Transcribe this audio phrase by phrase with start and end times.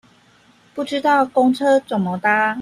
[0.73, 2.49] 不知道公車怎麼搭